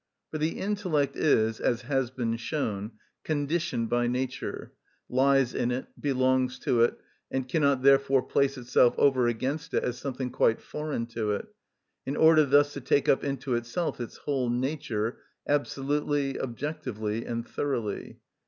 [0.31, 4.73] For the intellect is, as has been shown, conditioned by nature,
[5.07, 6.97] lies in it, belongs to it,
[7.29, 11.49] and cannot therefore place itself over against it as something quite foreign to it,
[12.03, 18.17] in order thus to take up into itself its whole nature, absolutely, objectively, and thoroughly.